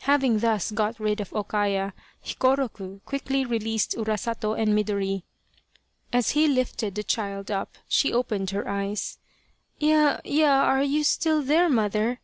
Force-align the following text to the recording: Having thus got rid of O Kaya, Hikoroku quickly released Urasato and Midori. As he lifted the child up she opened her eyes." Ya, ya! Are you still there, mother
Having 0.00 0.38
thus 0.38 0.70
got 0.72 0.98
rid 0.98 1.20
of 1.20 1.34
O 1.34 1.44
Kaya, 1.44 1.92
Hikoroku 2.24 3.00
quickly 3.04 3.44
released 3.44 3.94
Urasato 3.94 4.54
and 4.58 4.70
Midori. 4.74 5.24
As 6.14 6.30
he 6.30 6.48
lifted 6.48 6.94
the 6.94 7.04
child 7.04 7.50
up 7.50 7.76
she 7.86 8.10
opened 8.10 8.48
her 8.52 8.66
eyes." 8.66 9.18
Ya, 9.78 10.18
ya! 10.24 10.62
Are 10.62 10.82
you 10.82 11.04
still 11.04 11.42
there, 11.42 11.68
mother 11.68 12.22